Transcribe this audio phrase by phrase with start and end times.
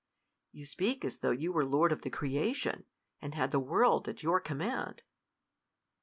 [0.51, 2.85] You speak as though you were lord of the creation,
[3.21, 5.03] and had the world at ycur command.